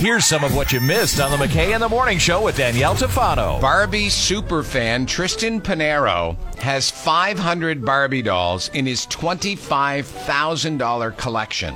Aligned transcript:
Here's 0.00 0.24
some 0.24 0.42
of 0.44 0.56
what 0.56 0.72
you 0.72 0.80
missed 0.80 1.20
on 1.20 1.30
the 1.30 1.36
McKay 1.46 1.74
in 1.74 1.80
the 1.82 1.88
Morning 1.88 2.16
Show 2.16 2.42
with 2.42 2.56
Danielle 2.56 2.94
Tafano. 2.94 3.60
Barbie 3.60 4.06
superfan 4.08 5.06
Tristan 5.06 5.60
Panero 5.60 6.38
has 6.56 6.90
500 6.90 7.84
Barbie 7.84 8.22
dolls 8.22 8.70
in 8.72 8.86
his 8.86 9.04
$25,000 9.08 11.16
collection 11.18 11.74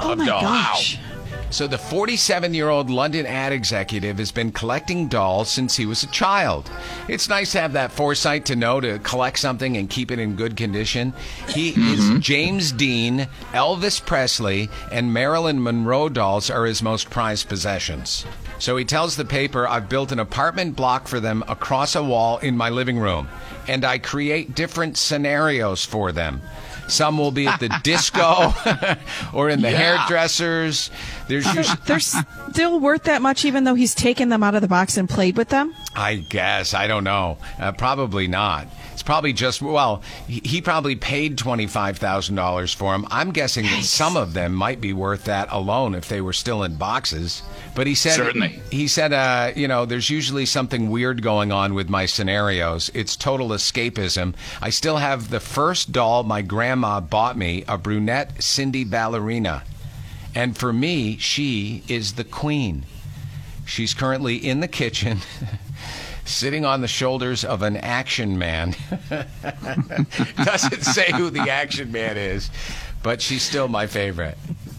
Oh 0.00 0.14
my 0.16 0.24
dolls. 0.24 0.42
gosh. 0.42 0.98
So 1.50 1.66
the 1.66 1.78
47 1.78 2.52
year 2.52 2.68
old 2.68 2.90
London 2.90 3.24
ad 3.24 3.52
executive 3.52 4.18
has 4.18 4.30
been 4.30 4.52
collecting 4.52 5.08
dolls 5.08 5.48
since 5.48 5.76
he 5.76 5.86
was 5.86 6.02
a 6.02 6.08
child. 6.08 6.70
It's 7.08 7.28
nice 7.28 7.52
to 7.52 7.60
have 7.60 7.72
that 7.72 7.90
foresight 7.90 8.44
to 8.46 8.56
know 8.56 8.80
to 8.80 8.98
collect 8.98 9.38
something 9.38 9.76
and 9.76 9.88
keep 9.88 10.10
it 10.10 10.18
in 10.18 10.36
good 10.36 10.56
condition. 10.56 11.14
He 11.48 11.70
is 11.70 12.00
mm-hmm. 12.00 12.18
James 12.18 12.72
Dean, 12.72 13.28
Elvis 13.52 14.04
Presley, 14.04 14.68
and 14.92 15.12
Marilyn 15.12 15.62
Monroe 15.62 16.08
dolls 16.08 16.50
are 16.50 16.66
his 16.66 16.82
most 16.82 17.08
prized 17.08 17.48
possessions. 17.48 18.26
So 18.58 18.76
he 18.76 18.84
tells 18.84 19.16
the 19.16 19.24
paper, 19.24 19.66
I've 19.66 19.88
built 19.88 20.12
an 20.12 20.18
apartment 20.18 20.76
block 20.76 21.08
for 21.08 21.20
them 21.20 21.44
across 21.48 21.94
a 21.94 22.02
wall 22.02 22.38
in 22.38 22.56
my 22.56 22.70
living 22.70 22.98
room, 22.98 23.28
and 23.68 23.84
I 23.84 23.98
create 23.98 24.54
different 24.54 24.96
scenarios 24.96 25.84
for 25.84 26.12
them. 26.12 26.42
Some 26.88 27.18
will 27.18 27.30
be 27.30 27.46
at 27.46 27.60
the 27.60 27.68
disco 27.84 28.52
or 29.34 29.50
in 29.50 29.60
the 29.60 29.70
hairdressers. 29.70 30.90
There's 31.28 31.46
usually, 31.54 31.78
They're 31.86 32.00
still 32.00 32.80
worth 32.80 33.04
that 33.04 33.22
much, 33.22 33.44
even 33.44 33.64
though 33.64 33.74
he's 33.74 33.94
taken 33.94 34.30
them 34.30 34.42
out 34.42 34.54
of 34.54 34.62
the 34.62 34.68
box 34.68 34.96
and 34.96 35.08
played 35.08 35.36
with 35.36 35.50
them. 35.50 35.74
I 35.94 36.16
guess. 36.16 36.74
I 36.74 36.86
don't 36.86 37.04
know. 37.04 37.38
Uh, 37.58 37.72
probably 37.72 38.26
not. 38.26 38.66
It's 38.94 39.02
probably 39.02 39.32
just, 39.32 39.62
well, 39.62 40.02
he, 40.26 40.40
he 40.44 40.60
probably 40.62 40.96
paid 40.96 41.36
$25,000 41.36 42.74
for 42.74 42.92
them. 42.92 43.06
I'm 43.10 43.32
guessing 43.32 43.64
that 43.66 43.84
some 43.84 44.16
of 44.16 44.34
them 44.34 44.54
might 44.54 44.80
be 44.80 44.92
worth 44.92 45.24
that 45.24 45.48
alone 45.52 45.94
if 45.94 46.08
they 46.08 46.20
were 46.20 46.32
still 46.32 46.62
in 46.62 46.76
boxes. 46.76 47.42
But 47.74 47.86
he 47.86 47.94
said, 47.94 48.14
Certainly. 48.14 48.47
He 48.70 48.88
said, 48.88 49.12
uh, 49.12 49.52
you 49.56 49.68
know, 49.68 49.84
there's 49.86 50.10
usually 50.10 50.46
something 50.46 50.90
weird 50.90 51.22
going 51.22 51.52
on 51.52 51.74
with 51.74 51.88
my 51.88 52.06
scenarios. 52.06 52.90
It's 52.94 53.16
total 53.16 53.48
escapism. 53.48 54.34
I 54.60 54.70
still 54.70 54.96
have 54.96 55.30
the 55.30 55.40
first 55.40 55.92
doll 55.92 56.22
my 56.22 56.42
grandma 56.42 57.00
bought 57.00 57.36
me, 57.36 57.64
a 57.66 57.78
brunette 57.78 58.42
Sindy 58.42 58.84
ballerina. 58.84 59.62
And 60.34 60.56
for 60.56 60.72
me, 60.72 61.16
she 61.18 61.82
is 61.88 62.14
the 62.14 62.24
queen. 62.24 62.84
She's 63.66 63.94
currently 63.94 64.36
in 64.36 64.60
the 64.60 64.68
kitchen, 64.68 65.18
sitting 66.24 66.64
on 66.64 66.80
the 66.80 66.88
shoulders 66.88 67.44
of 67.44 67.62
an 67.62 67.76
action 67.76 68.38
man. 68.38 68.74
Doesn't 70.44 70.82
say 70.82 71.10
who 71.12 71.30
the 71.30 71.50
action 71.50 71.92
man 71.92 72.16
is, 72.16 72.50
but 73.02 73.20
she's 73.20 73.42
still 73.42 73.68
my 73.68 73.86
favorite. 73.86 74.38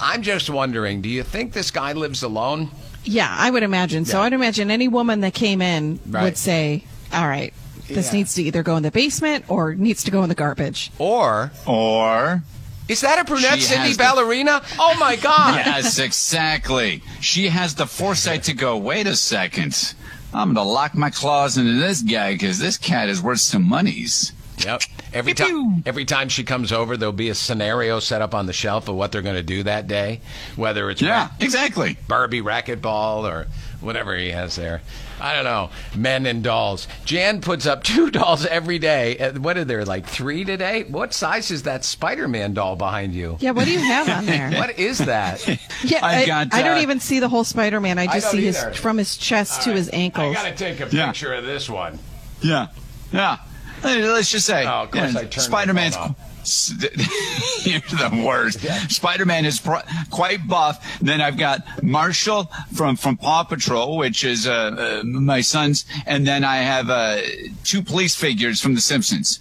I'm 0.00 0.22
just 0.22 0.48
wondering, 0.48 1.02
do 1.02 1.08
you 1.08 1.22
think 1.22 1.52
this 1.52 1.70
guy 1.70 1.92
lives 1.92 2.22
alone? 2.22 2.70
Yeah, 3.04 3.34
I 3.36 3.50
would 3.50 3.62
imagine. 3.62 4.04
So 4.04 4.18
Yeah. 4.18 4.24
I'd 4.24 4.32
imagine 4.32 4.70
any 4.70 4.88
woman 4.88 5.20
that 5.20 5.34
came 5.34 5.62
in 5.62 5.98
Right. 6.06 6.22
would 6.24 6.36
say, 6.38 6.84
"All 7.12 7.26
right, 7.26 7.52
this 7.88 8.06
Yeah. 8.08 8.12
needs 8.18 8.34
to 8.34 8.42
either 8.42 8.62
go 8.62 8.76
in 8.76 8.82
the 8.82 8.90
basement 8.90 9.44
or 9.48 9.74
needs 9.74 10.02
to 10.04 10.10
go 10.10 10.22
in 10.22 10.28
the 10.28 10.34
garbage." 10.34 10.90
Or 10.98 11.50
Or 11.66 12.42
is 12.88 13.00
that 13.00 13.18
a 13.18 13.24
brunette 13.24 13.56
She 13.58 13.62
Sindy 13.64 13.88
has 13.88 13.96
the- 13.96 14.02
ballerina? 14.02 14.62
Oh 14.78 14.94
my 14.98 15.16
God! 15.16 15.62
yes, 15.64 15.98
exactly. 15.98 17.02
She 17.20 17.48
has 17.48 17.74
the 17.74 17.86
foresight 17.86 18.42
to 18.44 18.52
go. 18.52 18.76
Wait 18.76 19.06
a 19.06 19.16
second. 19.16 19.94
I'm 20.32 20.54
gonna 20.54 20.68
lock 20.68 20.94
my 20.94 21.10
claws 21.10 21.56
into 21.56 21.72
this 21.80 22.02
guy 22.02 22.32
because 22.34 22.58
this 22.58 22.76
cat 22.76 23.08
is 23.08 23.20
worth 23.20 23.40
some 23.40 23.68
monies. 23.68 24.32
Yep. 24.64 24.82
Every 25.12 25.34
time, 25.34 25.82
every 25.86 26.04
time 26.04 26.28
she 26.28 26.44
comes 26.44 26.70
over, 26.72 26.96
there'll 26.96 27.12
be 27.12 27.30
a 27.30 27.34
scenario 27.34 27.98
set 27.98 28.22
up 28.22 28.34
on 28.34 28.46
the 28.46 28.52
shelf 28.52 28.88
of 28.88 28.94
what 28.94 29.10
they're 29.12 29.22
going 29.22 29.36
to 29.36 29.42
do 29.42 29.62
that 29.64 29.86
day, 29.88 30.20
whether 30.56 30.88
it's 30.90 31.00
Yeah, 31.02 31.30
exactly. 31.40 31.96
Barbie 32.06 32.42
racquetball 32.42 33.24
or 33.30 33.48
whatever 33.80 34.14
he 34.16 34.30
has 34.30 34.56
there. 34.56 34.82
I 35.20 35.34
don't 35.34 35.44
know. 35.44 35.70
Men 35.96 36.24
and 36.26 36.42
dolls. 36.42 36.86
Jan 37.04 37.40
puts 37.40 37.66
up 37.66 37.82
two 37.84 38.10
dolls 38.10 38.46
every 38.46 38.78
day. 38.78 39.18
Uh, 39.18 39.32
What 39.40 39.56
are 39.58 39.64
there, 39.64 39.84
like 39.84 40.06
three 40.06 40.44
today? 40.44 40.84
What 40.84 41.12
size 41.12 41.50
is 41.50 41.64
that 41.64 41.84
Spider 41.84 42.28
Man 42.28 42.54
doll 42.54 42.76
behind 42.76 43.12
you? 43.14 43.36
Yeah, 43.40 43.50
what 43.50 43.64
do 43.66 43.72
you 43.72 43.80
have 43.80 44.08
on 44.08 44.26
there? 44.26 44.50
What 44.60 44.78
is 44.78 44.98
that? 44.98 45.46
Yeah, 45.82 46.04
I've 46.04 46.24
I, 46.24 46.26
got, 46.26 46.54
I 46.54 46.62
don't 46.62 46.76
uh, 46.76 46.82
even 46.82 47.00
see 47.00 47.20
the 47.20 47.28
whole 47.28 47.42
Spider-Man. 47.42 47.98
I 47.98 48.04
just 48.06 48.26
don't 48.32 48.32
see 48.40 48.44
his 48.44 48.62
from 48.76 48.98
his 48.98 49.16
chest 49.16 49.62
to 49.62 49.72
his 49.72 49.88
ankles. 49.94 50.36
I 50.36 50.42
got 50.42 50.44
to 50.50 50.54
take 50.54 50.78
a 50.80 50.94
Yeah. 50.94 51.06
picture 51.06 51.32
of 51.32 51.44
this 51.46 51.70
one. 51.70 51.98
Yeah, 52.42 52.66
yeah. 53.10 53.38
Let's 53.82 54.30
just 54.30 54.46
say, 54.46 54.64
Oh, 54.66 54.82
of 54.82 54.90
course 54.90 55.16
I 55.16 55.20
turned 55.22 55.34
my 55.36 55.42
Spider-Man's. 55.42 55.96
phone 55.96 56.14
You're 57.64 57.80
the 57.80 58.22
worst. 58.26 58.60
Spider-Man 58.90 59.44
is 59.44 59.60
pro- 59.60 59.82
quite 60.10 60.46
buff. 60.48 60.98
Then 61.00 61.20
I've 61.20 61.36
got 61.36 61.82
Marshall 61.82 62.50
from 62.74 62.96
from 62.96 63.18
Paw 63.18 63.44
Patrol, 63.44 63.98
which 63.98 64.24
is 64.24 64.46
uh, 64.46 65.00
uh, 65.02 65.02
my 65.04 65.42
son's, 65.42 65.84
and 66.06 66.26
then 66.26 66.42
I 66.42 66.56
have 66.56 66.88
uh, 66.88 67.18
two 67.64 67.82
police 67.82 68.14
figures 68.14 68.60
from 68.60 68.74
The 68.74 68.80
Simpsons, 68.80 69.38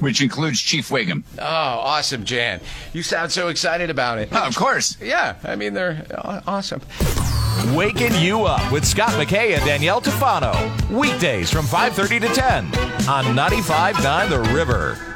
which 0.00 0.20
includes 0.20 0.60
Chief 0.60 0.88
Wiggum. 0.88 1.22
Oh, 1.38 1.44
awesome, 1.44 2.24
Jan. 2.24 2.60
You 2.92 3.02
sound 3.04 3.30
so 3.30 3.46
excited 3.48 3.88
about 3.88 4.18
it. 4.18 4.28
Oh, 4.32 4.44
of 4.44 4.56
course. 4.56 4.96
Yeah, 5.00 5.36
I 5.44 5.54
mean, 5.54 5.72
they're 5.74 6.04
awesome. 6.48 6.82
Waking 7.72 8.14
you 8.16 8.44
up 8.44 8.70
with 8.70 8.84
Scott 8.84 9.12
McKay 9.12 9.56
and 9.56 9.64
Danielle 9.64 10.00
Tafano. 10.00 10.52
Weekdays 10.90 11.50
from 11.50 11.64
5:30 11.64 12.20
to 12.20 12.28
10 12.28 12.66
on 13.08 13.24
95.9 13.34 14.28
The 14.28 14.40
River. 14.52 15.13